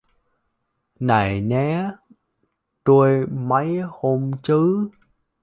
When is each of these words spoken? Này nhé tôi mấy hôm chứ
Này 0.99 1.41
nhé 1.41 1.91
tôi 2.83 3.27
mấy 3.27 3.79
hôm 3.89 4.31
chứ 4.43 4.89